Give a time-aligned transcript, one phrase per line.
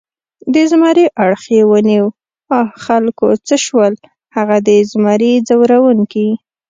[0.53, 2.05] د زمري اړخ یې ونیو،
[2.57, 3.93] آ خلکو څه شول
[4.35, 6.29] هغه د زمري ځوروونکي؟